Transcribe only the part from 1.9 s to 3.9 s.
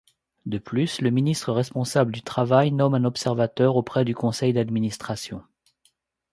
du Travail nomme un observateur